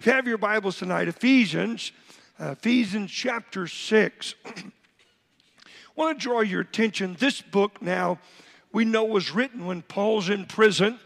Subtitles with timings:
[0.00, 1.90] If you have your Bibles tonight, Ephesians,
[2.38, 4.34] uh, Ephesians chapter 6.
[4.46, 4.62] I
[5.96, 7.16] want to draw your attention.
[7.18, 8.20] This book now
[8.72, 11.00] we know was written when Paul's in prison.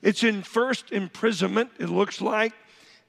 [0.00, 2.52] It's in first imprisonment, it looks like.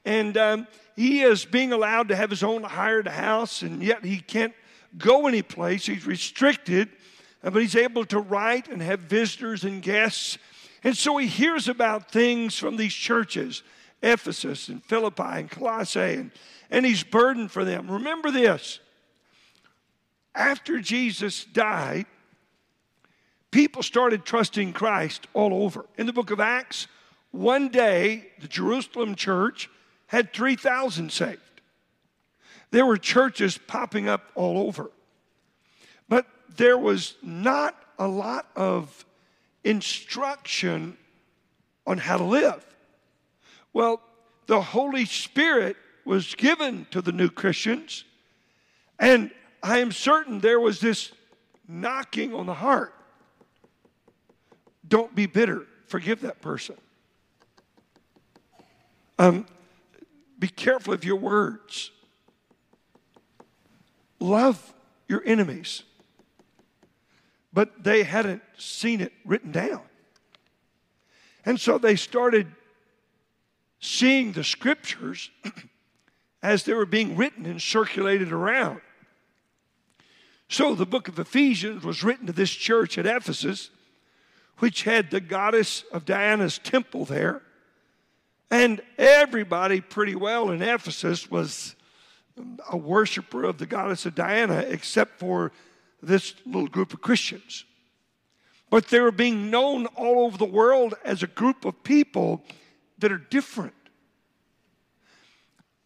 [0.04, 0.66] And um,
[0.96, 4.54] he is being allowed to have his own hired house, and yet he can't
[4.96, 5.86] go anyplace.
[5.86, 6.88] He's restricted,
[7.44, 10.36] uh, but he's able to write and have visitors and guests.
[10.82, 13.62] And so he hears about things from these churches
[14.02, 16.30] Ephesus and Philippi and Colossae, and,
[16.70, 17.90] and he's burdened for them.
[17.90, 18.80] Remember this
[20.34, 22.06] after Jesus died,
[23.50, 25.84] people started trusting Christ all over.
[25.96, 26.86] In the book of Acts,
[27.32, 29.68] one day, the Jerusalem church
[30.06, 31.40] had 3,000 saved.
[32.70, 34.90] There were churches popping up all over.
[36.08, 39.04] But there was not a lot of
[39.64, 40.96] instruction
[41.86, 42.64] on how to live.
[43.78, 44.00] Well,
[44.48, 48.02] the Holy Spirit was given to the new Christians,
[48.98, 49.30] and
[49.62, 51.12] I am certain there was this
[51.68, 52.92] knocking on the heart.
[54.88, 56.74] Don't be bitter, forgive that person.
[59.16, 59.46] Um,
[60.40, 61.92] be careful of your words.
[64.18, 64.74] Love
[65.06, 65.84] your enemies.
[67.52, 69.82] But they hadn't seen it written down.
[71.44, 72.48] And so they started
[73.80, 75.30] seeing the scriptures
[76.42, 78.80] as they were being written and circulated around.
[80.48, 83.70] So the book of Ephesians was written to this church at Ephesus,
[84.58, 87.42] which had the goddess of Diana's temple there.
[88.50, 91.76] And everybody, pretty well, in Ephesus was
[92.38, 95.52] um, a worshiper of the goddess of Diana, except for
[96.02, 97.64] this little group of Christians.
[98.70, 102.42] But they were being known all over the world as a group of people
[102.98, 103.74] that are different.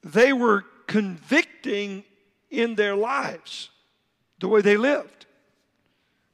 [0.03, 2.05] They were convicting
[2.51, 3.71] in their lives
[4.41, 5.27] the way they lived.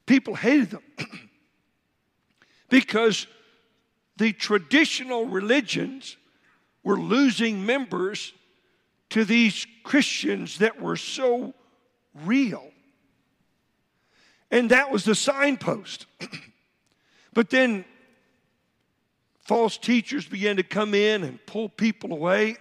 [0.07, 0.83] People hated them
[2.71, 3.27] because
[4.17, 6.17] the traditional religions
[6.83, 8.33] were losing members
[9.11, 11.55] to these Christians that were so
[12.25, 12.71] real.
[14.51, 16.07] And that was the signpost.
[17.33, 17.85] but then
[19.49, 22.59] false teachers began to come in and pull people away.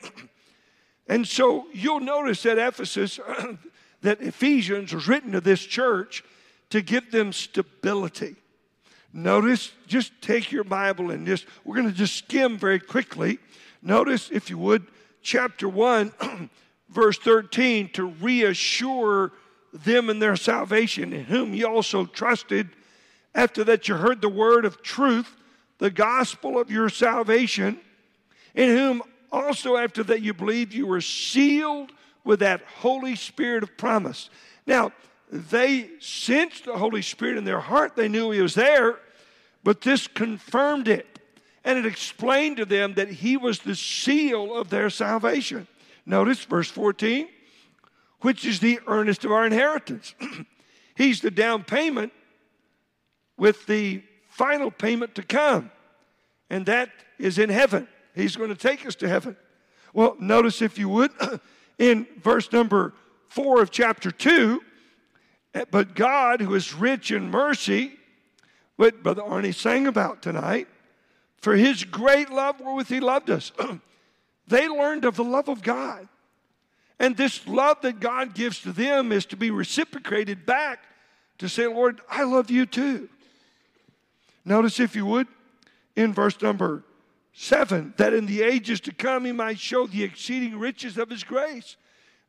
[1.07, 3.19] and so you'll notice that Ephesus,
[4.01, 6.23] that Ephesians was written to this church
[6.69, 8.37] to give them stability.
[9.11, 13.39] Notice, just take your Bible and just, we're going to just skim very quickly.
[13.81, 14.87] Notice, if you would,
[15.21, 16.13] chapter 1,
[16.89, 19.33] verse 13, to reassure
[19.73, 22.69] them in their salvation, in whom ye also trusted,
[23.35, 25.36] after that you heard the word of truth,
[25.77, 27.79] the gospel of your salvation,
[28.55, 31.91] in whom also after that you believed you were sealed
[32.23, 34.29] with that Holy Spirit of promise.
[34.65, 34.91] Now,
[35.31, 37.95] they sensed the Holy Spirit in their heart.
[37.95, 38.99] They knew He was there,
[39.63, 41.19] but this confirmed it.
[41.63, 45.67] And it explained to them that He was the seal of their salvation.
[46.05, 47.27] Notice verse 14,
[48.21, 50.15] which is the earnest of our inheritance.
[50.95, 52.13] He's the down payment
[53.37, 54.01] with the
[54.37, 55.71] final payment to come,
[56.49, 57.87] and that is in heaven.
[58.15, 59.35] He's going to take us to heaven.
[59.93, 61.11] Well, notice if you would,
[61.77, 62.93] in verse number
[63.29, 64.61] 4 of chapter 2,
[65.57, 67.93] Eh, but God, who is rich in mercy,
[68.75, 70.67] what Brother Arnie sang about tonight,
[71.37, 73.51] for his great love wherewith he loved us.
[74.47, 76.07] they learned of the love of God.
[76.99, 80.83] And this love that God gives to them is to be reciprocated back
[81.39, 83.09] to say, Lord, I love you too.
[84.47, 85.27] Notice, if you would,
[85.97, 86.85] in verse number
[87.33, 91.25] seven, that in the ages to come he might show the exceeding riches of his
[91.25, 91.75] grace.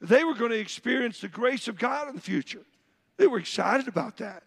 [0.00, 2.62] They were going to experience the grace of God in the future.
[3.18, 4.42] They were excited about that.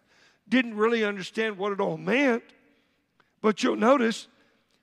[0.50, 2.42] Didn't really understand what it all meant.
[3.40, 4.28] But you'll notice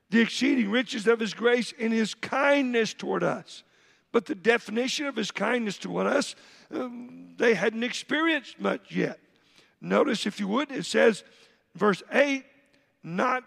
[0.09, 3.61] the exceeding riches of his grace in his kindness toward us.
[4.11, 6.34] But the definition of his kindness toward us,
[6.73, 9.19] um, they hadn't experienced much yet.
[9.79, 11.23] Notice, if you would, it says,
[11.75, 12.46] verse 8,
[13.03, 13.43] not,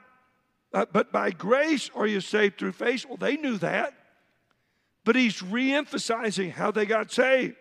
[0.73, 3.07] uh, but by grace are you saved through faith.
[3.07, 3.95] Well, they knew that.
[5.05, 7.57] But he's re emphasizing how they got saved.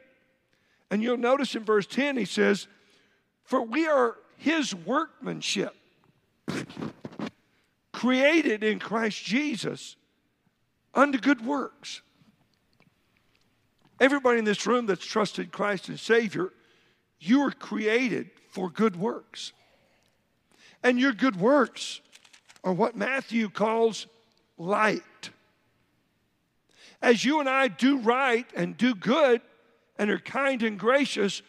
[0.89, 2.67] And you'll notice in verse 10, he says,
[3.43, 5.75] For we are his workmanship,
[7.93, 9.95] created in Christ Jesus
[10.93, 12.01] unto good works.
[13.99, 16.51] Everybody in this room that's trusted Christ as Savior,
[17.19, 19.53] you are created for good works.
[20.83, 22.01] And your good works
[22.63, 24.07] are what Matthew calls
[24.57, 25.29] light.
[27.01, 29.41] As you and I do right and do good
[29.97, 31.41] and are kind and gracious,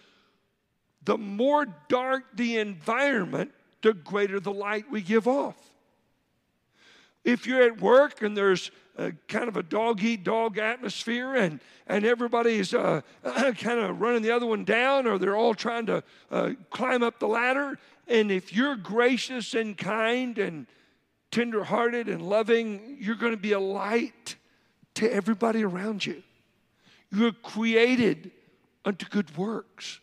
[1.05, 3.52] the more dark the environment,
[3.82, 5.56] the greater the light we give off.
[7.25, 11.61] If you're at work and there's a, kind of a dog eat dog atmosphere and,
[11.87, 16.02] and everybody's uh, kind of running the other one down or they're all trying to
[16.31, 17.79] uh, climb up the ladder,
[18.12, 20.66] and if you're gracious and kind and
[21.30, 24.36] tenderhearted and loving, you're going to be a light
[24.94, 26.22] to everybody around you.
[27.10, 28.30] You're created
[28.84, 30.00] unto good works.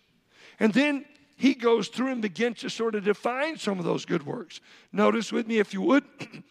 [0.59, 4.25] And then he goes through and begins to sort of define some of those good
[4.25, 4.59] works.
[4.91, 6.03] Notice with me, if you would,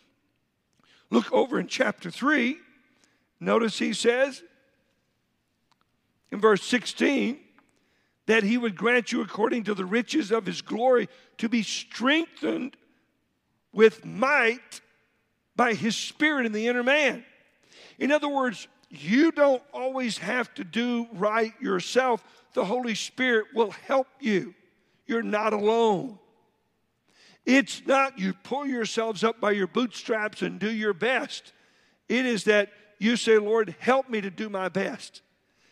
[1.11, 2.57] look over in chapter 3.
[3.41, 4.45] Notice he says
[6.31, 7.41] in verse 16
[8.29, 11.09] that he would grant you according to the riches of his glory
[11.39, 12.77] to be strengthened
[13.73, 14.83] with might
[15.57, 17.25] by his spirit in the inner man.
[17.99, 22.23] In other words, you don't always have to do right yourself.
[22.53, 24.55] The Holy Spirit will help you.
[25.07, 26.19] You're not alone.
[27.47, 31.55] It's not you pull yourselves up by your bootstraps and do your best.
[32.11, 35.23] It is that you say, Lord, help me to do my best.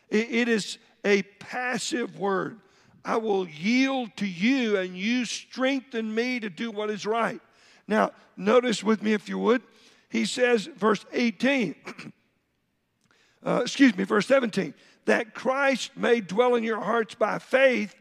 [0.08, 2.58] It is a passive word.
[3.04, 7.40] I will yield to you and you strengthen me to do what is right.
[7.86, 9.62] Now, notice with me, if you would,
[10.10, 11.76] he says, verse 18,
[13.46, 14.74] uh, excuse me, verse 17,
[15.04, 17.94] that Christ may dwell in your hearts by faith,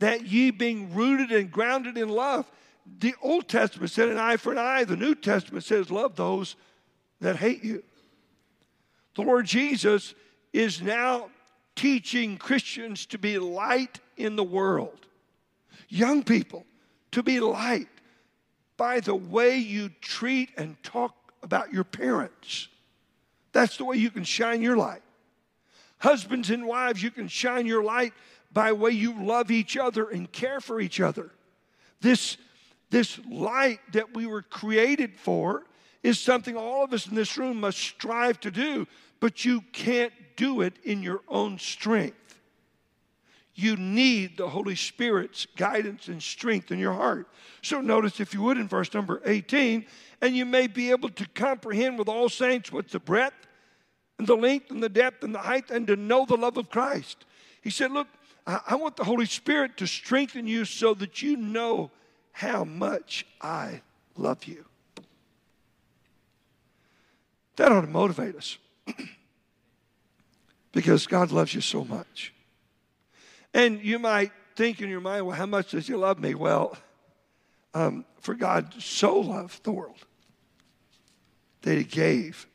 [0.00, 2.50] that ye being rooted and grounded in love.
[2.98, 6.56] The Old Testament said an eye for an eye, the New Testament says love those
[7.22, 7.82] that hate you.
[9.14, 10.14] The Lord Jesus
[10.52, 11.30] is now
[11.76, 15.06] teaching Christians to be light in the world.
[15.88, 16.64] Young people,
[17.12, 17.88] to be light
[18.76, 22.68] by the way you treat and talk about your parents.
[23.52, 25.02] That's the way you can shine your light.
[25.98, 28.12] Husbands and wives, you can shine your light
[28.52, 31.30] by way you love each other and care for each other.
[32.00, 32.36] This,
[32.90, 35.64] this light that we were created for
[36.02, 38.86] is something all of us in this room must strive to do,
[39.24, 42.38] but you can't do it in your own strength.
[43.54, 47.28] You need the Holy Spirit's guidance and strength in your heart.
[47.62, 49.86] So, notice if you would in verse number 18,
[50.20, 53.46] and you may be able to comprehend with all saints what's the breadth
[54.18, 56.68] and the length and the depth and the height, and to know the love of
[56.68, 57.24] Christ.
[57.62, 58.08] He said, Look,
[58.46, 61.90] I want the Holy Spirit to strengthen you so that you know
[62.32, 63.80] how much I
[64.18, 64.66] love you.
[67.56, 68.58] That ought to motivate us
[70.72, 72.32] because God loves you so much.
[73.52, 76.34] And you might think in your mind, well, how much does he love me?
[76.34, 76.76] Well,
[77.72, 80.06] um, for God so loved the world
[81.62, 82.46] that he gave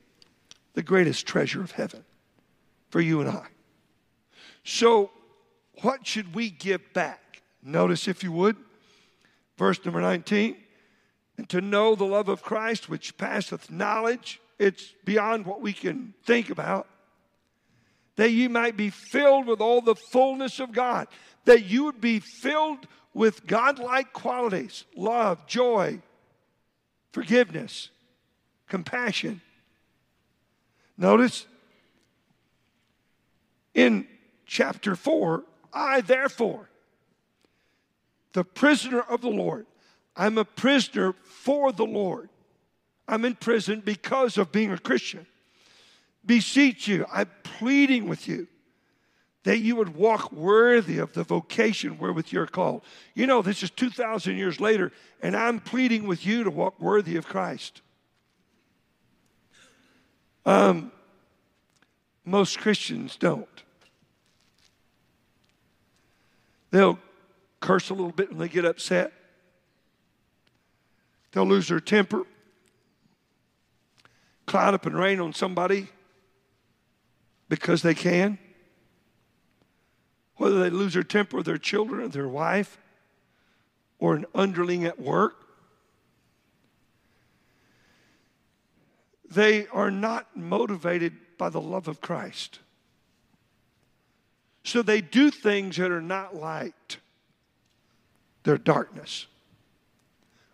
[0.74, 2.04] the greatest treasure of heaven
[2.90, 3.48] for you and I.
[4.64, 5.12] So,
[5.82, 7.42] what should we give back?
[7.64, 8.56] Notice, if you would,
[9.58, 10.58] verse number 19.
[11.38, 16.14] And to know the love of Christ, which passeth knowledge, it's beyond what we can
[16.26, 16.88] think about
[18.20, 21.08] that you might be filled with all the fullness of God,
[21.46, 26.02] that you would be filled with godlike qualities love, joy,
[27.14, 27.92] forgiveness,
[28.68, 29.40] compassion.
[30.98, 31.48] Notice
[33.74, 34.06] in
[34.46, 36.70] chapter 4, I therefore,
[38.34, 39.66] the prisoner of the Lord,
[40.18, 42.28] I'm a prisoner for the Lord.
[43.10, 45.26] I'm in prison because of being a Christian
[46.26, 48.48] beseech you, I'm pleading with you
[49.44, 52.84] that you would walk worthy of the vocation wherewith you're called.
[53.16, 54.92] You know, this is 2,000 years later,
[55.24, 57.82] and I'm pleading with you to walk worthy of Christ.
[60.46, 60.92] Um,
[62.26, 63.48] most Christians don't.
[66.70, 67.00] They'll
[67.60, 69.14] curse a little bit when they get upset.
[71.32, 72.24] They'll lose their temper,
[74.50, 75.88] cloud up and rain on somebody
[77.50, 78.40] because they can.
[80.38, 82.80] Whether they lose their temper with their children or their wife
[84.00, 85.36] or an underling at work,
[89.30, 92.60] they are not motivated by the love of Christ.
[94.64, 96.98] So they do things that are not light,
[98.44, 99.28] they're darkness.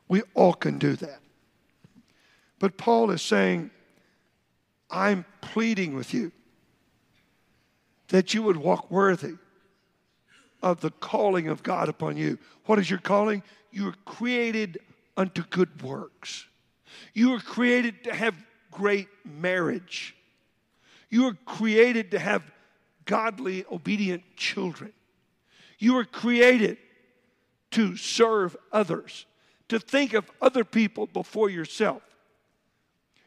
[0.09, 1.19] We all can do that.
[2.59, 3.71] But Paul is saying,
[4.95, 6.31] I'm pleading with you
[8.07, 9.33] that you would walk worthy
[10.63, 12.39] of the calling of God upon you.
[12.65, 13.43] What is your calling?
[13.71, 14.79] You are created
[15.17, 16.45] unto good works.
[17.13, 18.35] You are created to have
[18.71, 20.15] great marriage.
[21.09, 22.49] You were created to have
[23.03, 24.93] godly, obedient children.
[25.77, 26.77] You were created
[27.71, 29.25] to serve others,
[29.67, 32.01] to think of other people before yourself.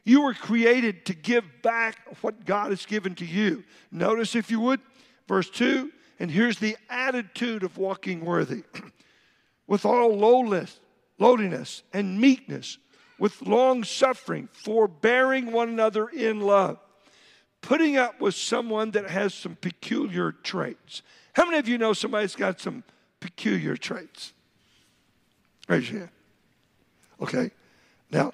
[0.08, 3.62] You were created to give back what God has given to you.
[3.92, 4.80] Notice, if you would,
[5.28, 8.62] verse 2, and here's the attitude of walking worthy
[9.66, 10.80] with all lowliness,
[11.18, 12.78] lowliness and meekness,
[13.18, 16.78] with long suffering, forbearing one another in love,
[17.60, 21.02] putting up with someone that has some peculiar traits.
[21.34, 22.82] How many of you know somebody's got some
[23.20, 24.32] peculiar traits?
[25.68, 26.10] Raise your hand.
[27.20, 27.50] Okay.
[28.10, 28.32] Now,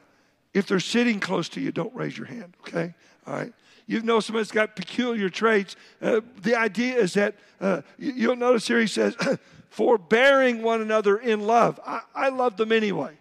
[0.55, 2.95] if they're sitting close to you, don't raise your hand, okay?
[3.27, 3.53] All right.
[3.87, 5.77] You know somebody's got peculiar traits.
[6.01, 9.15] Uh, the idea is that uh, you'll notice here he says,
[9.69, 11.79] forbearing one another in love.
[11.85, 13.19] I, I love them anyway.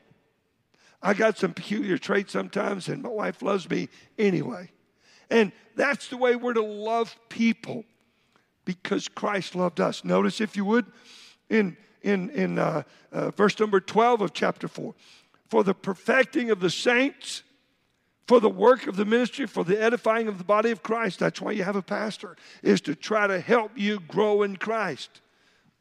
[1.01, 4.69] I got some peculiar traits sometimes, and my wife loves me anyway.
[5.29, 7.83] And that's the way we're to love people
[8.63, 10.05] because Christ loved us.
[10.05, 10.85] Notice, if you would,
[11.49, 14.93] in, in, in uh, uh, verse number 12 of chapter 4
[15.53, 17.43] for the perfecting of the saints,
[18.25, 21.19] for the work of the ministry, for the edifying of the body of Christ.
[21.19, 25.21] That's why you have a pastor, is to try to help you grow in Christ.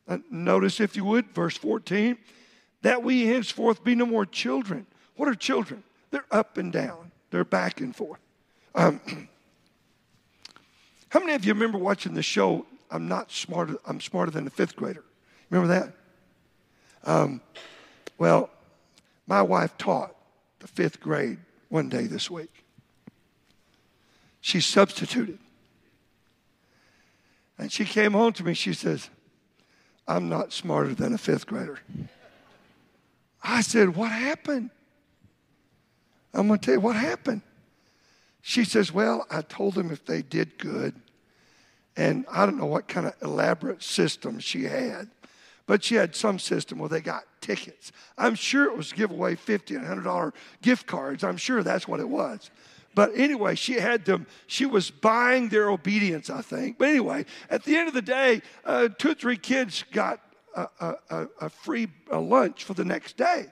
[0.06, 2.18] Uh, notice, if you would, verse 14,
[2.82, 4.86] that we henceforth be no more children.
[5.16, 5.82] What are children?
[6.10, 8.20] They're up and down, they're back and forth.
[8.74, 9.00] Um,
[11.08, 14.50] how many of you remember watching the show, I'm Not Smarter, I'm Smarter Than a
[14.50, 15.04] Fifth Grader?
[15.48, 15.94] Remember that?
[17.10, 17.40] Um,
[18.18, 18.50] well,
[19.26, 20.14] my wife taught
[20.58, 21.38] the fifth grade
[21.68, 22.64] one day this week.
[24.40, 25.38] She substituted.
[27.58, 28.54] And she came home to me.
[28.54, 29.08] She says,
[30.08, 31.78] I'm not smarter than a fifth grader.
[33.42, 34.70] I said, What happened?
[36.34, 37.42] I'm going to tell you what happened.
[38.40, 40.94] She says, Well, I told them if they did good,
[41.96, 45.08] and I don't know what kind of elaborate system she had.
[45.66, 47.92] But she had some system where they got tickets.
[48.16, 50.32] I'm sure it was give away 50 and $100
[50.62, 51.22] gift cards.
[51.22, 52.50] I'm sure that's what it was.
[52.94, 56.78] But anyway, she had them, she was buying their obedience, I think.
[56.78, 60.20] But anyway, at the end of the day, uh, two or three kids got
[60.54, 60.68] a,
[61.10, 63.46] a, a free a lunch for the next day.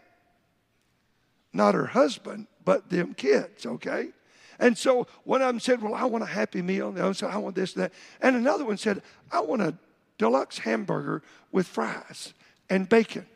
[1.52, 4.10] Not her husband, but them kids, okay?
[4.58, 6.88] And so one of them said, Well, I want a happy meal.
[6.88, 7.92] And the other said, I want this and that.
[8.20, 9.74] And another one said, I want a
[10.18, 12.34] deluxe hamburger with fries
[12.68, 13.26] and bacon.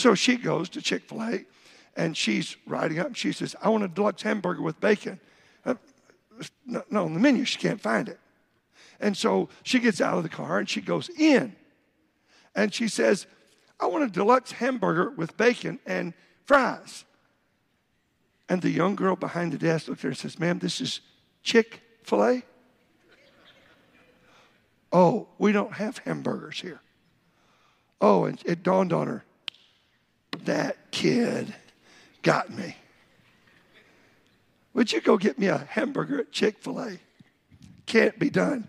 [0.00, 1.44] So she goes to Chick fil A
[1.94, 5.20] and she's riding up and she says, I want a deluxe hamburger with bacon.
[5.66, 5.74] Uh,
[6.64, 8.18] no, on the menu, she can't find it.
[8.98, 11.54] And so she gets out of the car and she goes in
[12.54, 13.26] and she says,
[13.78, 16.14] I want a deluxe hamburger with bacon and
[16.46, 17.04] fries.
[18.48, 21.02] And the young girl behind the desk looks at her and says, Ma'am, this is
[21.42, 22.42] Chick fil A?
[24.94, 26.80] Oh, we don't have hamburgers here.
[28.00, 29.24] Oh, and it dawned on her
[30.44, 31.54] that kid
[32.22, 32.76] got me.
[34.74, 36.98] Would you go get me a hamburger at Chick fil A?
[37.86, 38.68] Can't be done.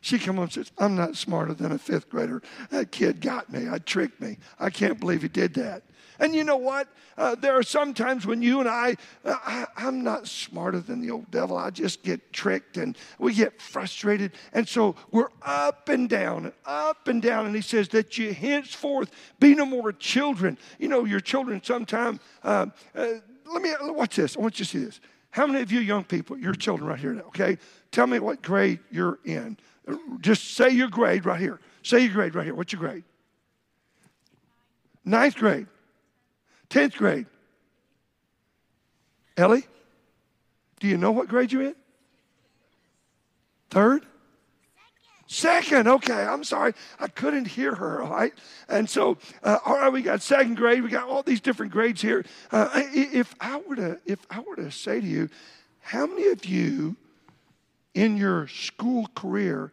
[0.00, 2.42] She comes and says, I'm not smarter than a fifth grader.
[2.70, 3.68] That kid got me.
[3.70, 4.38] I tricked me.
[4.58, 5.82] I can't believe he did that.
[6.18, 6.88] And you know what?
[7.16, 11.00] Uh, there are some times when you and I, uh, I, I'm not smarter than
[11.00, 11.56] the old devil.
[11.56, 14.32] I just get tricked and we get frustrated.
[14.52, 17.46] And so we're up and down and up and down.
[17.46, 20.58] And he says that you henceforth be no more children.
[20.78, 23.06] You know, your children sometime, uh, uh,
[23.46, 24.36] let me, watch this.
[24.36, 25.00] I want you to see this.
[25.30, 27.58] How many of you young people, your children right here now, okay?
[27.92, 29.56] Tell me what grade you're in.
[30.20, 31.60] Just say your grade right here.
[31.82, 32.54] Say your grade right here.
[32.54, 33.04] What's your grade?
[35.04, 35.66] Ninth grade.
[36.70, 37.26] 10th grade.
[39.36, 39.66] Ellie,
[40.80, 41.76] do you know what grade you're in?
[43.70, 44.04] Third?
[45.30, 46.72] Second, okay, I'm sorry.
[46.98, 48.32] I couldn't hear her, all right?
[48.66, 50.82] And so, uh, all right, we got second grade.
[50.82, 52.24] We got all these different grades here.
[52.50, 55.28] Uh, if, I were to, if I were to say to you,
[55.80, 56.96] how many of you
[57.92, 59.70] in your school career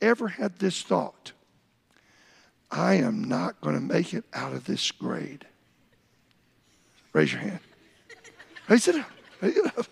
[0.00, 1.32] ever had this thought?
[2.70, 5.46] I am not going to make it out of this grade.
[7.14, 7.60] Raise your hand.
[8.68, 9.10] Raise it up.
[9.40, 9.86] Raise it up.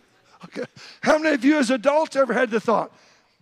[0.45, 0.65] Okay.
[1.01, 2.93] How many of you as adults ever had the thought,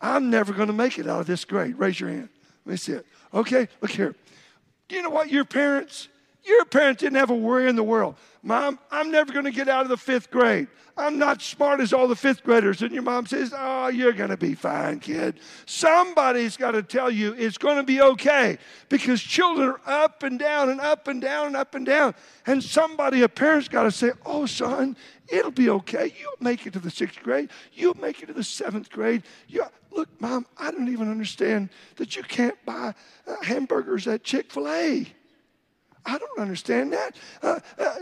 [0.01, 1.77] I'm never going to make it out of this grade?
[1.79, 2.29] Raise your hand.
[2.65, 3.07] Let me see it.
[3.33, 4.15] Okay, look here.
[4.89, 6.09] Do you know what your parents
[6.45, 8.17] Your parents didn't have a worry in the world.
[8.43, 10.69] Mom, I'm never going to get out of the fifth grade.
[10.97, 12.83] I'm not smart as all the fifth graders.
[12.83, 15.41] And your mom says, Oh, you're going to be fine, kid.
[15.67, 20.39] Somebody's got to tell you it's going to be okay because children are up and
[20.39, 22.15] down and up and down and up and down.
[22.47, 24.97] And somebody, a parent's got to say, Oh, son,
[25.29, 26.13] it'll be okay.
[26.19, 27.51] You'll make it to the sixth grade.
[27.73, 29.23] You'll make it to the seventh grade.
[29.49, 32.95] You, look, mom, I don't even understand that you can't buy
[33.27, 35.07] uh, hamburgers at Chick fil A.
[36.05, 37.17] I don't understand that.
[37.43, 37.95] Uh, uh,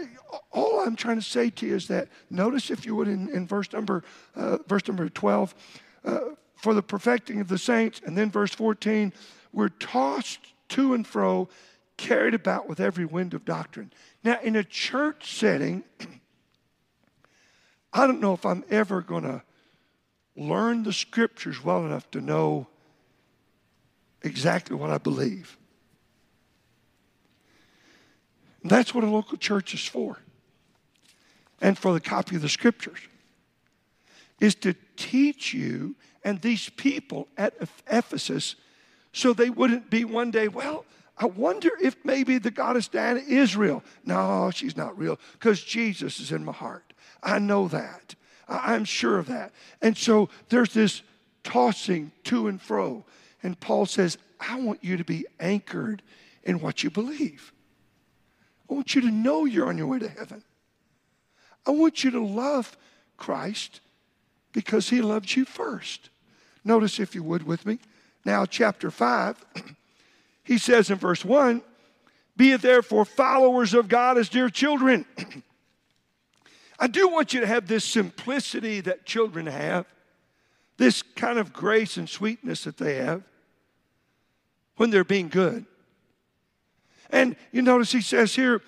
[0.52, 3.47] all I'm trying to say to you is that notice, if you would, in, in
[3.47, 4.05] verse number
[4.37, 5.55] uh, verse number 12,
[6.05, 6.19] uh,
[6.55, 9.12] for the perfecting of the saints, and then verse 14,
[9.52, 10.40] we're tossed
[10.71, 11.49] to and fro,
[11.97, 13.93] carried about with every wind of doctrine.
[14.23, 15.85] Now, in a church setting,
[17.93, 19.43] I don't know if I'm ever going to
[20.37, 22.69] learn the scriptures well enough to know
[24.23, 25.58] exactly what I believe.
[28.69, 30.19] That's what a local church is for.
[31.61, 33.01] And for the copy of the scriptures
[34.41, 37.55] is to teach you and these people at
[37.91, 38.55] Ephesus
[39.13, 40.85] so they wouldn't be one day, well,
[41.17, 43.83] I wonder if maybe the goddess Diana is real.
[44.05, 46.93] No, she's not real because Jesus is in my heart.
[47.23, 48.15] I know that.
[48.49, 49.53] I'm sure of that.
[49.83, 51.03] And so there's this
[51.43, 53.05] tossing to and fro.
[53.43, 56.03] And Paul says, I want you to be anchored
[56.45, 57.53] in what you believe.
[58.71, 60.43] I want you to know you're on your way to heaven.
[61.67, 62.77] I want you to love
[63.17, 63.81] Christ
[64.53, 66.11] because he loved you first.
[66.65, 67.79] Notice, if you would, with me.
[68.25, 69.45] Now, chapter 5,
[70.45, 71.63] he says in verse 1
[72.37, 75.07] Be it therefore followers of God as dear children.
[76.79, 79.87] I do want you to have this simplicity that children have,
[80.77, 83.23] this kind of grace and sweetness that they have
[84.77, 85.67] when they're being good.
[87.11, 88.62] And you notice he says here,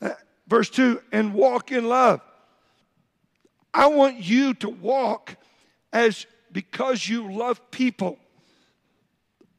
[0.00, 0.10] uh,
[0.46, 2.20] verse 2, and walk in love.
[3.72, 5.36] I want you to walk
[5.92, 8.18] as because you love people,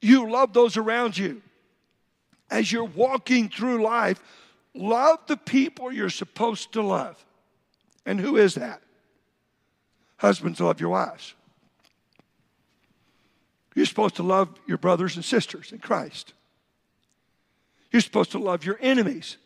[0.01, 1.41] you love those around you.
[2.49, 4.21] As you're walking through life,
[4.73, 7.23] love the people you're supposed to love.
[8.05, 8.81] And who is that?
[10.17, 11.33] Husbands, love your wives.
[13.73, 16.33] You're supposed to love your brothers and sisters in Christ.
[17.95, 19.37] You're supposed to love your enemies.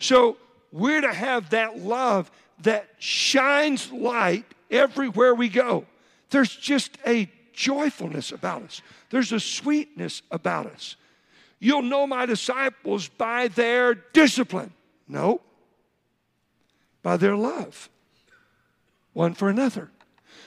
[0.00, 0.38] So
[0.70, 2.30] we're to have that love
[2.62, 5.84] that shines light everywhere we go.
[6.30, 8.80] There's just a joyfulness about us,
[9.10, 10.96] there's a sweetness about us.
[11.58, 14.72] You'll know my disciples by their discipline.
[15.06, 15.42] No,
[17.02, 17.90] by their love,
[19.12, 19.90] one for another.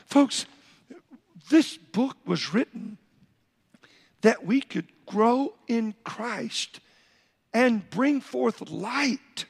[0.07, 0.47] Folks,
[1.51, 2.97] this book was written
[4.21, 6.79] that we could grow in Christ
[7.53, 9.45] and bring forth light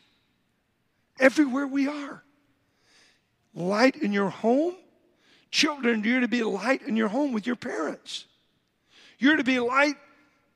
[1.20, 2.24] everywhere we are.
[3.54, 4.76] Light in your home.
[5.50, 8.26] Children, you're to be light in your home with your parents.
[9.18, 9.96] You're to be light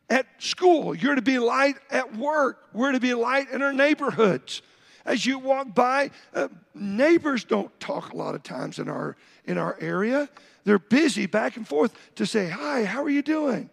[0.10, 0.94] at school.
[0.94, 2.68] You're to be light at work.
[2.74, 4.62] We're to be light in our neighborhoods.
[5.06, 9.58] As you walk by, uh, neighbors don't talk a lot of times in our in
[9.58, 10.30] our area.
[10.66, 13.70] They're busy back and forth to say, "Hi, how are you doing?"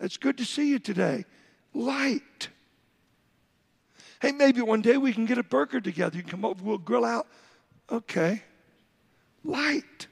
[0.00, 1.24] It's good to see you today.
[1.74, 2.48] Light.
[4.20, 6.16] Hey, maybe one day we can get a burger together.
[6.16, 7.26] You can come over, we'll grill out.
[7.90, 8.42] Okay.
[9.44, 10.06] Light.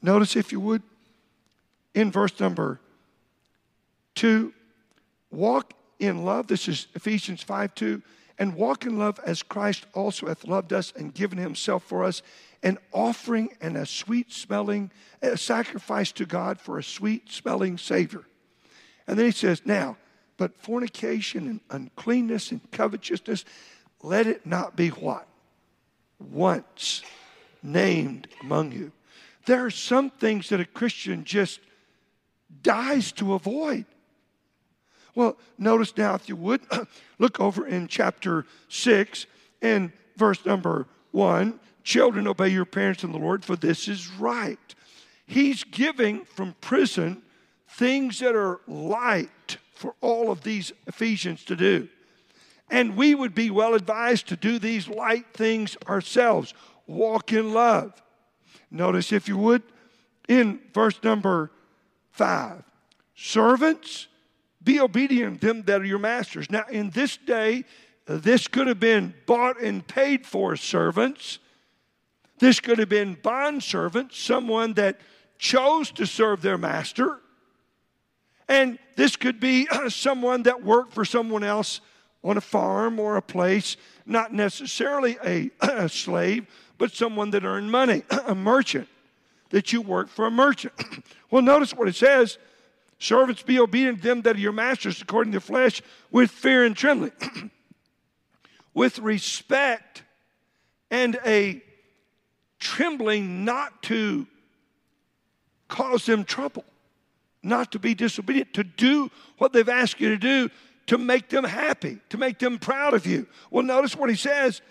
[0.00, 0.82] Notice, if you would,
[1.94, 2.80] in verse number
[4.14, 4.52] two,
[5.30, 6.46] walk in love.
[6.46, 8.02] This is Ephesians 5 2.
[8.40, 12.22] And walk in love as Christ also hath loved us and given himself for us
[12.62, 14.90] an offering and a sweet smelling
[15.22, 18.24] a sacrifice to God for a sweet smelling Savior.
[19.06, 19.96] And then he says, Now,
[20.36, 23.44] but fornication and uncleanness and covetousness,
[24.02, 25.26] let it not be what?
[26.18, 27.02] Once
[27.62, 28.92] named among you.
[29.46, 31.60] There are some things that a Christian just
[32.62, 33.86] dies to avoid.
[35.14, 36.60] Well, notice now, if you would,
[37.18, 39.26] look over in chapter 6
[39.60, 41.58] and verse number 1.
[41.84, 44.58] Children, obey your parents in the Lord, for this is right.
[45.26, 47.22] He's giving from prison
[47.68, 51.88] things that are light for all of these Ephesians to do.
[52.70, 56.52] And we would be well advised to do these light things ourselves.
[56.86, 58.02] Walk in love.
[58.70, 59.62] Notice, if you would,
[60.28, 61.50] in verse number
[62.10, 62.62] five
[63.14, 64.08] servants,
[64.62, 66.50] be obedient to them that are your masters.
[66.50, 67.64] Now, in this day,
[68.06, 71.38] this could have been bought and paid for servants
[72.38, 75.00] this could have been bond servants, someone that
[75.38, 77.18] chose to serve their master.
[78.48, 81.80] And this could be someone that worked for someone else
[82.24, 86.46] on a farm or a place, not necessarily a, a slave,
[86.78, 88.88] but someone that earned money, a merchant,
[89.50, 90.74] that you work for a merchant.
[91.30, 92.38] well, notice what it says
[93.00, 96.64] Servants, be obedient to them that are your masters according to the flesh with fear
[96.64, 97.12] and trembling,
[98.74, 100.02] with respect
[100.90, 101.62] and a
[102.58, 104.26] trembling not to
[105.68, 106.64] cause them trouble,
[107.42, 110.50] not to be disobedient, to do what they've asked you to do
[110.88, 113.26] to make them happy, to make them proud of you.
[113.50, 114.62] Well, notice what he says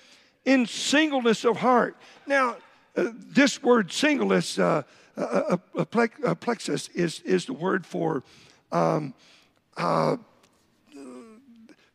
[0.46, 1.96] in singleness of heart.
[2.26, 2.58] Now,
[2.96, 4.82] uh, this word singleness, uh,
[5.16, 5.88] uh, uh,
[6.26, 8.24] uh plexus, is, is the word for
[8.72, 9.14] um,
[9.78, 10.18] uh,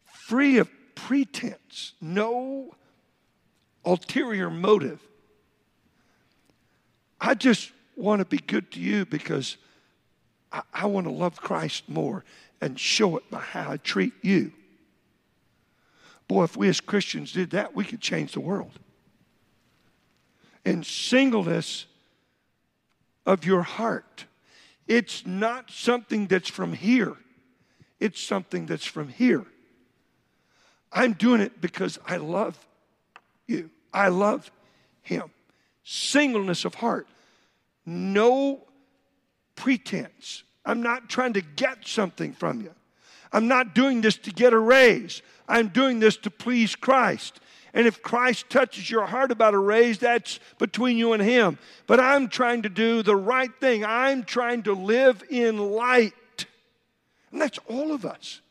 [0.04, 2.76] free of pretense, no
[3.84, 5.00] ulterior motive.
[7.24, 9.56] I just want to be good to you because
[10.50, 12.24] I, I want to love Christ more
[12.60, 14.52] and show it by how I treat you.
[16.26, 18.72] Boy, if we as Christians did that, we could change the world.
[20.64, 21.86] In singleness
[23.24, 24.26] of your heart,
[24.88, 27.14] it's not something that's from here,
[28.00, 29.46] it's something that's from here.
[30.92, 32.58] I'm doing it because I love
[33.46, 34.50] you, I love
[35.02, 35.30] him.
[35.84, 37.08] Singleness of heart,
[37.84, 38.60] no
[39.56, 40.44] pretense.
[40.64, 42.72] I'm not trying to get something from you.
[43.32, 45.22] I'm not doing this to get a raise.
[45.48, 47.40] I'm doing this to please Christ.
[47.74, 51.58] And if Christ touches your heart about a raise, that's between you and Him.
[51.86, 53.84] But I'm trying to do the right thing.
[53.84, 56.12] I'm trying to live in light.
[57.30, 58.41] And that's all of us.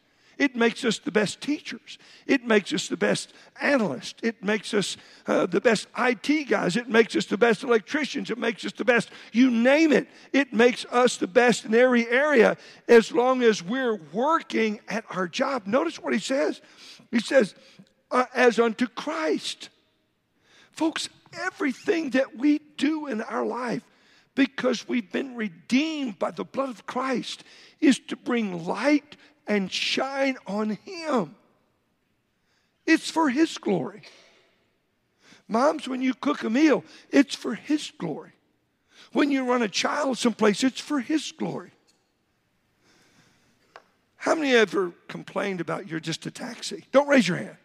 [0.42, 2.00] It makes us the best teachers.
[2.26, 4.16] It makes us the best analysts.
[4.24, 6.76] It makes us uh, the best IT guys.
[6.76, 8.32] It makes us the best electricians.
[8.32, 10.08] It makes us the best, you name it.
[10.34, 15.28] It makes us the best in every area as long as we're working at our
[15.28, 15.68] job.
[15.68, 16.60] Notice what he says.
[17.12, 17.54] He says,
[18.10, 19.70] uh, as unto Christ.
[20.72, 23.84] Folks, everything that we do in our life,
[24.34, 27.44] because we've been redeemed by the blood of Christ,
[27.80, 31.36] is to bring light and shine on Him.
[32.86, 34.04] It's for His glory.
[35.48, 38.32] Moms, when you cook a meal, it's for His glory.
[39.12, 41.72] When you run a child someplace, it's for His glory.
[44.16, 46.86] How many ever complained about you're just a taxi?
[46.92, 47.58] Don't raise your hand.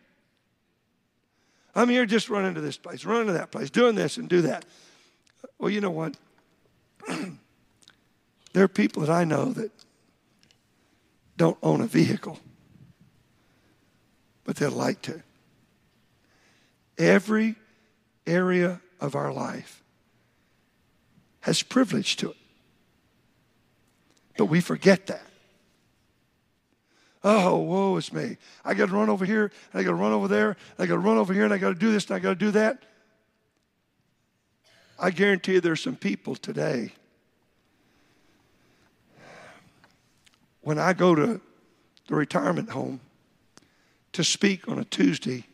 [1.74, 4.40] I'm here just running to this place, running to that place, doing this and do
[4.42, 4.64] that.
[5.58, 6.16] Well, you know what?
[8.54, 9.70] there are people that I know that
[11.36, 12.38] don't own a vehicle,
[14.44, 15.22] but they'd like to.
[16.98, 17.56] Every
[18.26, 19.82] area of our life
[21.40, 22.36] has privilege to it.
[24.36, 25.22] But we forget that.
[27.22, 28.36] Oh, woe is me.
[28.64, 30.86] I got to run over here, and I got to run over there, and I
[30.86, 32.34] got to run over here, and I got to do this, and I got to
[32.36, 32.84] do that.
[34.98, 36.92] I guarantee you there's some people today.
[40.66, 41.40] When I go to
[42.08, 42.98] the retirement home
[44.10, 45.44] to speak on a Tuesday,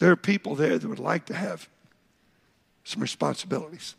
[0.00, 1.66] there are people there that would like to have
[2.84, 3.94] some responsibilities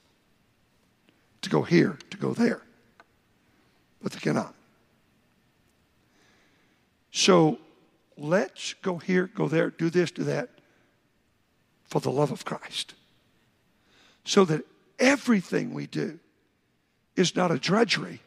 [1.41, 2.61] to go here, to go there,
[4.03, 4.53] but they cannot.
[7.11, 7.57] So
[8.19, 10.49] let's go here, go there, do this, do that
[11.85, 12.93] for the love of Christ.
[14.25, 14.63] So that
[14.99, 16.19] everything we do
[17.15, 18.21] is not a drudgery,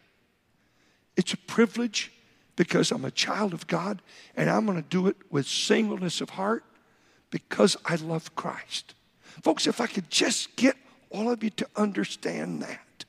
[1.17, 2.13] it's a privilege
[2.57, 4.03] because I'm a child of God
[4.37, 6.65] and I'm going to do it with singleness of heart
[7.31, 8.95] because I love Christ.
[9.43, 10.77] Folks, if I could just get
[11.11, 13.05] all of you to understand that,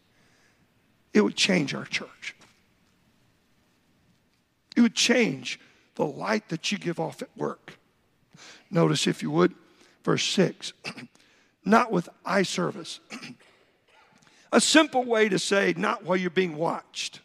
[1.14, 2.36] it would change our church.
[4.76, 5.60] It would change
[5.96, 7.78] the light that you give off at work.
[8.70, 9.54] Notice, if you would,
[10.04, 10.74] verse 6
[11.66, 13.00] not with eye service.
[14.52, 17.20] A simple way to say, not while you're being watched.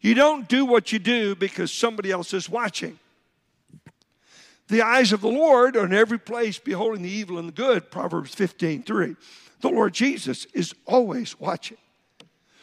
[0.00, 2.98] You don't do what you do because somebody else is watching.
[4.68, 7.90] The eyes of the Lord are in every place, beholding the evil and the good,
[7.90, 9.16] Proverbs 15 3.
[9.60, 11.76] The Lord Jesus is always watching.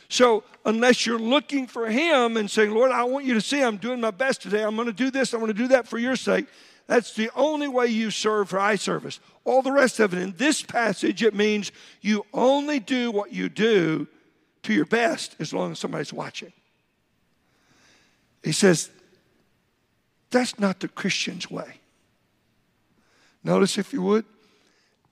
[0.09, 3.77] So, unless you're looking for Him and saying, Lord, I want you to see I'm
[3.77, 5.97] doing my best today, I'm going to do this, I'm going to do that for
[5.97, 6.47] your sake,
[6.87, 9.19] that's the only way you serve for eye service.
[9.43, 13.49] All the rest of it, in this passage, it means you only do what you
[13.49, 14.07] do
[14.63, 16.53] to your best as long as somebody's watching.
[18.43, 18.89] He says,
[20.29, 21.79] that's not the Christian's way.
[23.43, 24.25] Notice, if you would,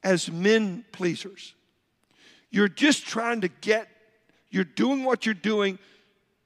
[0.04, 1.54] as men pleasers,
[2.52, 3.88] you're just trying to get
[4.56, 5.78] you're doing what you're doing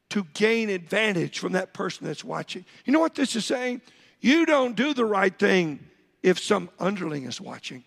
[0.10, 2.65] to gain advantage from that person that's watching.
[2.84, 3.82] You know what this is saying?
[4.20, 5.80] You don't do the right thing
[6.24, 7.84] if some underling is watching.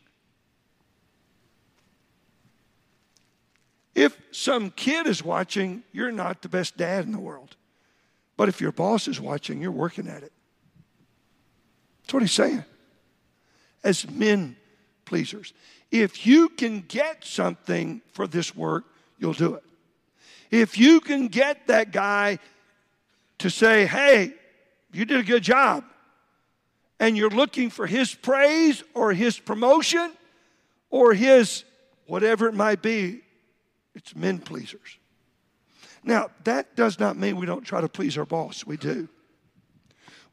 [3.96, 7.56] If some kid is watching, you're not the best dad in the world.
[8.36, 10.32] But if your boss is watching, you're working at it.
[12.02, 12.64] That's what he's saying.
[13.84, 14.56] As men
[15.04, 15.52] pleasers.
[15.90, 18.84] If you can get something for this work,
[19.18, 19.62] you'll do it.
[20.50, 22.38] If you can get that guy
[23.38, 24.32] to say, hey,
[24.92, 25.84] you did a good job,
[27.00, 30.12] and you're looking for his praise or his promotion
[30.90, 31.64] or his
[32.06, 33.20] whatever it might be,
[33.94, 34.98] it's men pleasers.
[36.04, 38.66] Now, that does not mean we don't try to please our boss.
[38.66, 39.08] We do.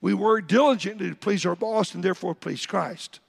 [0.01, 3.19] We work diligently to please our boss and therefore please Christ.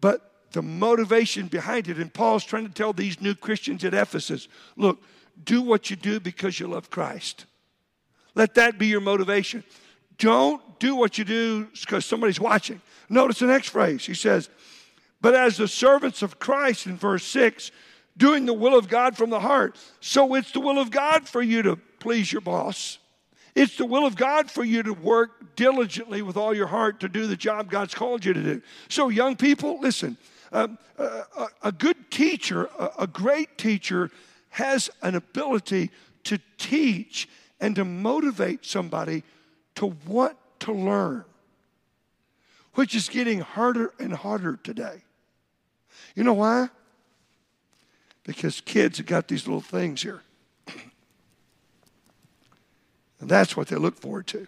[0.00, 4.48] But the motivation behind it, and Paul's trying to tell these new Christians at Ephesus
[4.76, 5.02] look,
[5.42, 7.46] do what you do because you love Christ.
[8.34, 9.64] Let that be your motivation.
[10.18, 12.80] Don't do what you do because somebody's watching.
[13.08, 14.04] Notice the next phrase.
[14.04, 14.50] He says,
[15.20, 17.70] But as the servants of Christ in verse 6,
[18.16, 19.76] doing the will of God from the heart.
[20.00, 22.98] So it's the will of God for you to please your boss.
[23.54, 27.08] It's the will of God for you to work diligently with all your heart to
[27.08, 28.62] do the job God's called you to do.
[28.88, 30.16] So, young people, listen
[30.52, 34.10] um, a, a, good teacher, a, a great teacher,
[34.50, 35.90] has an ability
[36.24, 37.28] to teach
[37.60, 39.22] and to motivate somebody
[39.76, 41.24] to want to learn,
[42.74, 45.02] which is getting harder and harder today.
[46.14, 46.68] You know why?
[48.30, 50.22] Because kids have got these little things here.
[53.18, 54.46] And that's what they look forward to.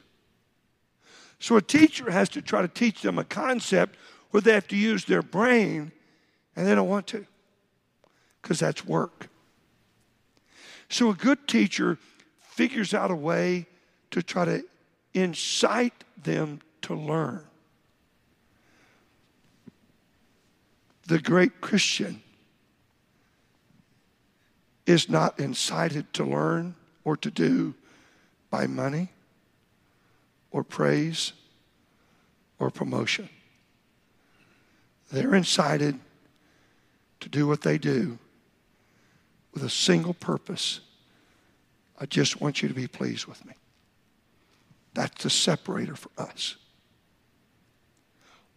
[1.40, 3.96] So a teacher has to try to teach them a concept
[4.30, 5.90] where they have to use their brain
[6.54, 7.26] and they don't want to
[8.40, 9.28] because that's work.
[10.88, 11.98] So a good teacher
[12.38, 13.66] figures out a way
[14.12, 14.64] to try to
[15.12, 17.44] incite them to learn.
[21.08, 22.22] The great Christian
[24.92, 26.74] is not incited to learn
[27.04, 27.74] or to do
[28.50, 29.08] by money
[30.50, 31.32] or praise
[32.58, 33.28] or promotion.
[35.10, 35.98] They're incited
[37.20, 38.18] to do what they do
[39.52, 40.80] with a single purpose.
[41.98, 43.54] I just want you to be pleased with me.
[44.94, 46.56] That's the separator for us.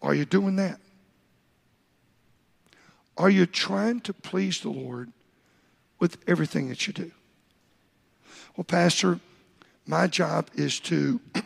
[0.01, 0.79] Are you doing that?
[3.17, 5.11] Are you trying to please the Lord
[6.05, 7.09] with everything that you do?
[8.55, 9.19] Well, Pastor,
[9.87, 11.19] my job is to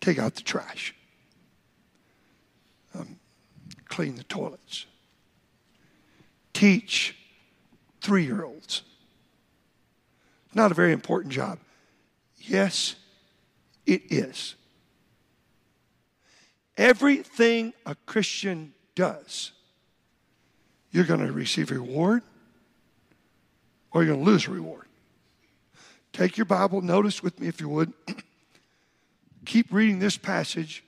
[0.00, 0.94] take out the trash,
[2.94, 3.18] um,
[3.90, 4.86] clean the toilets,
[6.54, 7.14] teach
[8.00, 8.80] three year olds.
[10.54, 11.58] Not a very important job.
[12.38, 12.96] Yes,
[13.84, 14.54] it is.
[16.78, 19.52] Everything a Christian does
[20.90, 22.22] you're going to receive reward
[23.92, 24.86] or you're going to lose reward.
[26.12, 27.92] Take your Bible, notice with me if you would.
[29.46, 30.84] Keep reading this passage.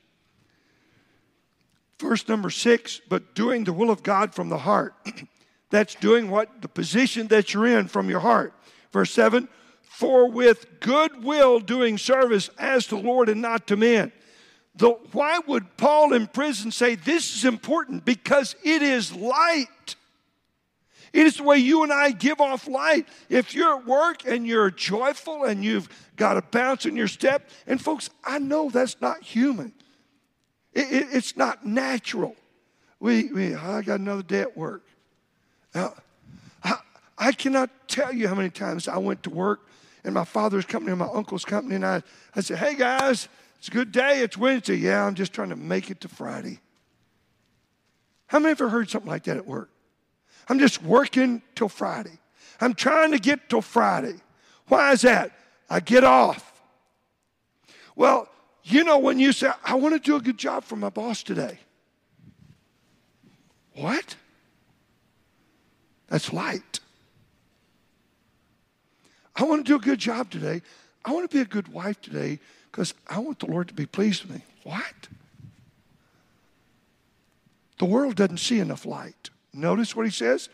[1.99, 4.95] Verse number six, but doing the will of God from the heart.
[5.71, 8.53] That's doing what the position that you're in from your heart.
[8.93, 9.49] Verse seven,
[9.83, 14.13] for with good will doing service as to the Lord and not to men.
[14.75, 18.05] The, why would Paul in prison say this is important?
[18.05, 19.97] Because it is light.
[21.13, 23.07] It is the way you and I give off light.
[23.29, 27.51] If you're at work and you're joyful and you've got a bounce in your step,
[27.67, 29.75] and folks, I know that's not human.
[30.73, 32.35] It, it, it's not natural.
[32.99, 34.87] We, we, I got another day at work.
[35.75, 35.95] Now,
[36.65, 36.77] I,
[37.19, 39.69] I cannot tell you how many times I went to work
[40.05, 42.03] in my father's company and my uncle's company, and I,
[42.35, 43.29] I said, Hey guys,
[43.63, 44.23] it's a good day.
[44.23, 44.75] It's Wednesday.
[44.75, 46.59] Yeah, I'm just trying to make it to Friday.
[48.27, 49.71] How many ever heard something like that at work?
[50.49, 52.19] I'm just working till Friday.
[52.61, 54.17] I'm trying to get till Friday.
[54.67, 55.31] Why is that?
[55.71, 56.61] I get off.
[57.95, 58.29] Well,
[58.65, 61.23] you know, when you say, I want to do a good job for my boss
[61.23, 61.61] today.
[63.77, 64.17] What?
[66.09, 66.81] That's light.
[69.37, 70.63] I want to do a good job today.
[71.05, 72.41] I want to be a good wife today
[72.73, 74.43] because I want the Lord to be pleased with me.
[74.65, 75.09] What?
[77.79, 79.31] The world doesn't see enough light.
[79.53, 80.49] Notice what he says,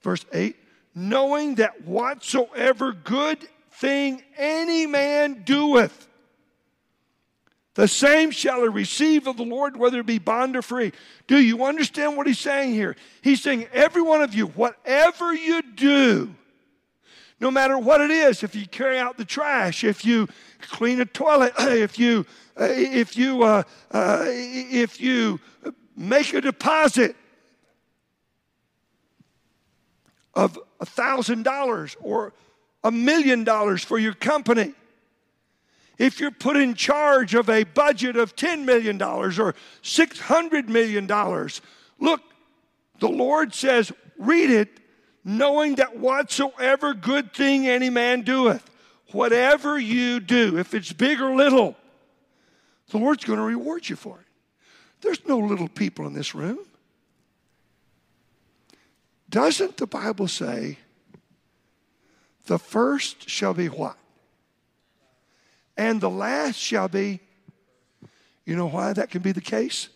[0.00, 0.56] verse 8
[0.94, 3.38] knowing that whatsoever good
[3.70, 6.08] thing any man doeth,
[7.74, 10.92] the same shall he receive of the Lord, whether it be bond or free.
[11.28, 12.96] Do you understand what he's saying here?
[13.22, 16.34] He's saying, every one of you, whatever you do,
[17.40, 20.28] No matter what it is, if you carry out the trash, if you
[20.60, 22.26] clean a toilet, if you,
[22.58, 25.38] uh, if you, uh, uh, if you
[25.96, 27.14] make a deposit
[30.34, 32.32] of a thousand dollars or
[32.82, 34.74] a million dollars for your company,
[35.98, 39.30] if you're put in charge of a budget of $10 million or
[39.82, 41.06] $600 million,
[41.98, 42.20] look,
[43.00, 44.77] the Lord says, read it,
[45.28, 48.68] knowing that whatsoever good thing any man doeth,
[49.12, 51.76] whatever you do, if it's big or little,
[52.88, 54.26] the Lord's going to reward you for it.
[55.02, 56.58] There's no little people in this room.
[59.28, 60.78] Doesn't the Bible say
[62.46, 63.98] the first shall be what?
[65.76, 67.20] And the last shall be.
[68.46, 69.90] You know why that can be the case?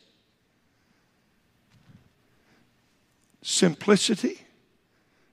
[3.40, 4.42] Simplicity,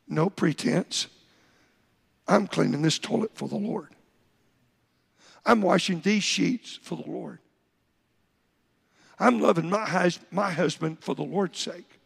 [0.10, 1.08] no pretense.
[2.28, 3.96] I'm cleaning this toilet for the Lord.
[5.46, 7.40] I'm washing these sheets for the Lord.
[9.20, 12.00] I'm loving my, my husband for the Lord's sake.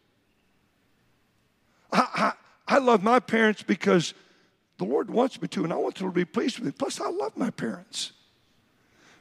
[1.92, 2.34] I,
[2.68, 4.14] I, I love my parents because
[4.78, 6.72] the Lord wants me to, and I want them to be pleased with me.
[6.72, 8.14] Plus, I love my parents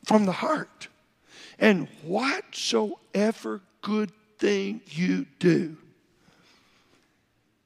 [0.05, 0.89] from the heart.
[1.59, 5.77] And whatsoever good thing you do,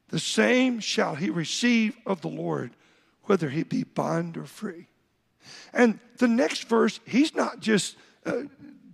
[0.09, 2.73] the same shall he receive of the Lord,
[3.25, 4.87] whether he be bond or free.
[5.73, 8.43] And the next verse, he's not just uh,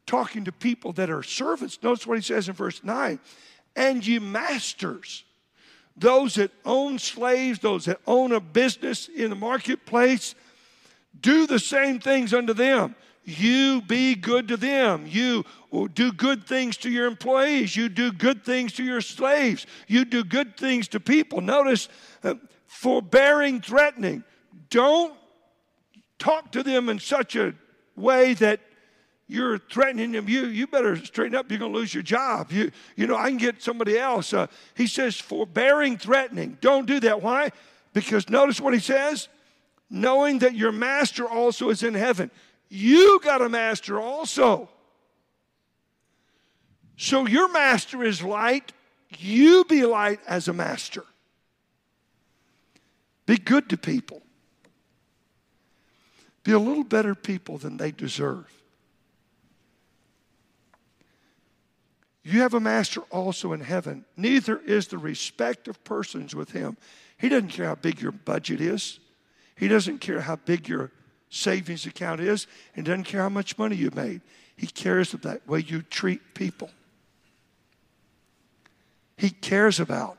[0.07, 1.83] talking to people that are servants.
[1.83, 3.19] Notice what he says in verse 9
[3.75, 5.25] and ye masters,
[5.97, 10.35] those that own slaves, those that own a business in the marketplace,
[11.19, 12.95] do the same things unto them.
[13.25, 15.07] You be good to them.
[15.07, 15.45] You
[15.95, 17.77] do good things to your employees.
[17.77, 19.67] You do good things to your slaves.
[19.87, 21.41] You do good things to people.
[21.41, 21.89] Notice
[22.25, 22.35] uh,
[22.67, 24.25] forbearing, threatening.
[24.71, 25.15] Don't
[26.19, 27.55] talk to them in such a
[27.95, 28.61] way that
[29.29, 30.29] you're threatening them.
[30.29, 31.49] You, you better straighten up.
[31.49, 32.51] You're going to lose your job.
[32.51, 34.35] You, you know, I can get somebody else.
[34.35, 36.59] Uh, he says, forbearing, threatening.
[36.61, 37.23] Don't do that.
[37.23, 37.53] Why?
[37.93, 39.29] Because notice what he says
[39.93, 42.31] knowing that your master also is in heaven.
[42.75, 44.71] You got a master also.
[46.97, 48.73] So your master is light.
[49.19, 51.05] You be light as a master.
[53.27, 54.23] Be good to people.
[56.45, 58.51] Be a little better people than they deserve.
[62.23, 64.07] You have a master also in heaven.
[64.17, 66.79] Neither is the respect of persons with him.
[67.19, 68.99] He doesn't care how big your budget is,
[69.57, 70.91] he doesn't care how big your
[71.33, 74.21] savings account is and doesn't care how much money you made.
[74.55, 76.71] He cares about the way you treat people.
[79.17, 80.19] He cares about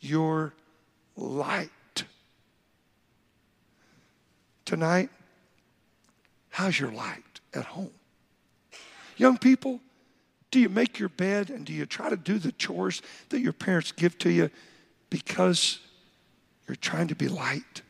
[0.00, 0.52] your
[1.16, 1.70] light.
[4.66, 5.08] Tonight,
[6.50, 7.90] how's your light at home?
[9.16, 9.80] Young people,
[10.50, 13.52] do you make your bed and do you try to do the chores that your
[13.52, 14.50] parents give to you
[15.08, 15.78] because
[16.68, 17.82] you're trying to be light?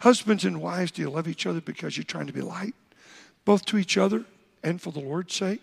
[0.00, 2.74] Husbands and wives, do you love each other because you're trying to be light,
[3.44, 4.24] both to each other
[4.62, 5.62] and for the Lord's sake?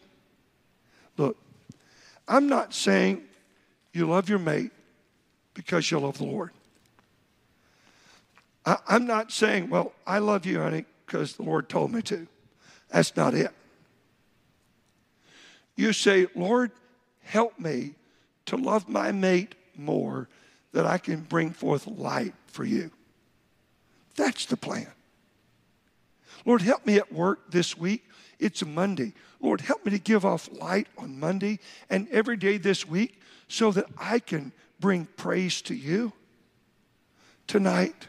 [1.18, 1.38] Look,
[2.28, 3.24] I'm not saying
[3.94, 4.72] you love your mate
[5.54, 6.52] because you love the Lord.
[8.66, 12.28] I, am not saying, well, I love you, honey, because the Lord told me to.
[12.90, 13.52] That's not it.
[15.76, 16.72] You say, Lord,
[17.24, 17.94] help me
[18.48, 20.28] to love my mate more
[20.72, 22.92] that I can bring forth light for you.
[24.16, 24.88] That's the plan.
[26.46, 28.08] Lord, help me at work this week.
[28.40, 29.14] It's a Monday.
[29.40, 33.72] Lord, help me to give off light on Monday and every day this week so
[33.72, 36.14] that I can bring praise to you.
[37.48, 38.08] Tonight,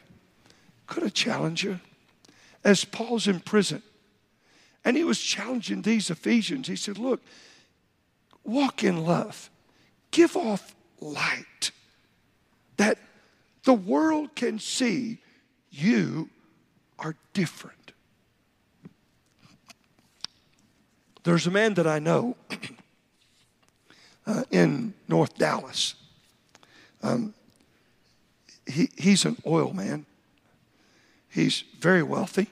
[0.86, 1.80] could I challenge you?
[2.64, 3.82] As Paul's in prison,
[4.84, 7.22] and he was challenging these Ephesians, he said, Look,
[8.44, 9.50] walk in love,
[10.10, 11.70] give off light
[12.76, 12.98] that
[13.64, 15.18] the world can see
[15.76, 16.30] you
[16.98, 17.92] are different.
[21.24, 22.36] There's a man that I know
[24.26, 25.94] uh, in North Dallas.
[27.02, 27.34] Um,
[28.66, 30.06] he, he's an oil man.
[31.28, 32.48] He's very wealthy.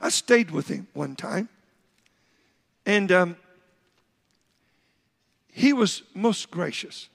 [0.00, 1.48] I stayed with him one time,
[2.84, 3.36] and um,
[5.50, 7.08] he was most gracious.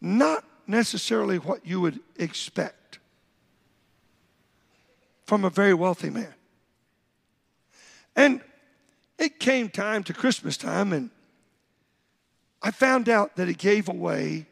[0.00, 2.98] Not necessarily what you would expect
[5.24, 6.34] from a very wealthy man.
[8.14, 8.40] And
[9.18, 11.10] it came time to Christmas time, and
[12.60, 14.46] I found out that he gave away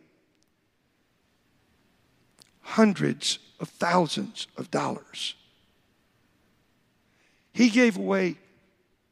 [2.62, 5.34] hundreds of thousands of dollars.
[7.52, 8.36] He gave away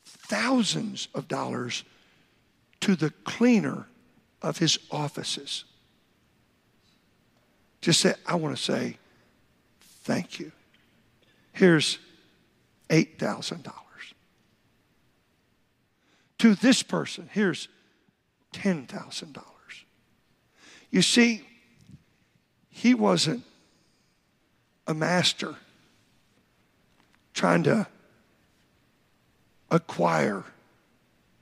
[0.04, 1.84] thousands of dollars
[2.80, 3.86] to the cleaner
[4.40, 5.64] of his offices.
[7.80, 8.96] Just say, I want to say
[10.02, 10.52] thank you.
[11.52, 11.98] Here's
[12.88, 13.72] $8,000.
[16.38, 17.68] To this person, here's
[18.54, 19.42] $10,000.
[20.90, 21.44] You see,
[22.70, 23.42] he wasn't
[24.86, 25.56] a master
[27.34, 27.86] trying to
[29.70, 30.44] acquire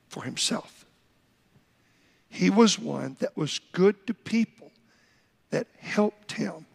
[0.08, 0.84] for himself.
[2.28, 4.55] He was one that was good to people
[5.50, 6.66] that helped him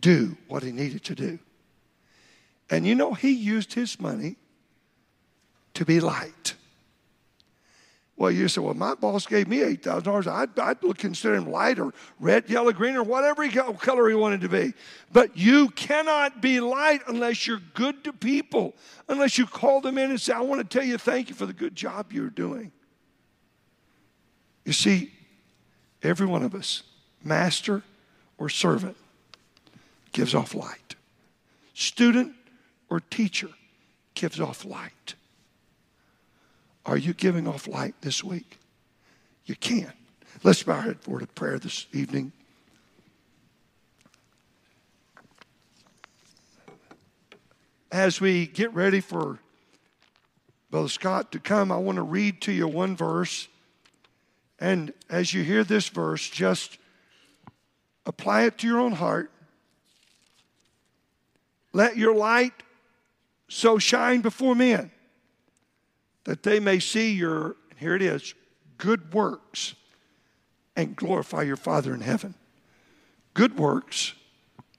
[0.00, 1.38] do what he needed to do.
[2.70, 4.36] And you know, he used his money
[5.74, 6.54] to be light.
[8.18, 10.26] Well, you say, well, my boss gave me $8,000.
[10.26, 14.48] I'd, I'd consider him light or red, yellow, green, or whatever color he wanted to
[14.48, 14.72] be.
[15.12, 18.74] But you cannot be light unless you're good to people,
[19.08, 21.44] unless you call them in and say, I want to tell you thank you for
[21.44, 22.72] the good job you're doing.
[24.64, 25.12] You see,
[26.02, 26.84] every one of us,
[27.24, 27.82] master
[28.38, 28.96] or servant,
[30.12, 30.94] gives off light.
[31.74, 32.32] Student
[32.88, 33.50] or teacher
[34.14, 35.14] gives off light.
[36.84, 38.58] Are you giving off light this week?
[39.44, 39.92] You can.
[40.42, 42.32] Let's bow our head for a prayer this evening.
[47.90, 49.38] As we get ready for
[50.70, 53.48] Brother Scott to come, I want to read to you one verse.
[54.58, 56.78] And as you hear this verse, just
[58.06, 59.30] apply it to your own heart.
[61.72, 62.54] Let your light
[63.48, 64.90] so shine before men
[66.24, 68.34] that they may see your, here it is,
[68.78, 69.74] good works
[70.74, 72.34] and glorify your Father in heaven.
[73.34, 74.14] Good works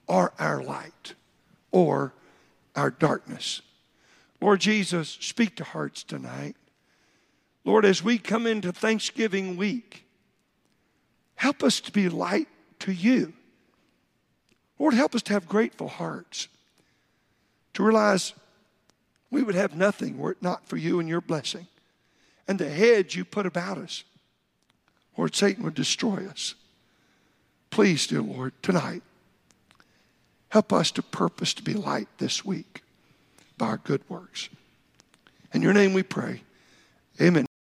[0.10, 1.14] are our light
[1.72, 2.14] or
[2.76, 3.62] our darkness.
[4.42, 6.56] Lord Jesus, speak to hearts tonight.
[7.66, 10.06] Lord, as we come into Thanksgiving week,
[11.36, 12.48] help us to be light
[12.80, 13.34] to you.
[14.80, 16.48] Lord, help us to have grateful hearts,
[17.74, 18.34] to realize
[19.32, 21.68] we would have nothing were it not for you and your blessing
[22.48, 24.04] and the hedge you put about us,
[25.18, 26.56] Lord, Satan would destroy us.
[27.70, 29.04] Please, dear Lord, tonight,
[30.50, 32.84] help us to purpose to be light this week
[33.58, 34.50] by our good works.
[35.54, 36.42] In your name we pray.
[37.20, 37.47] Amen.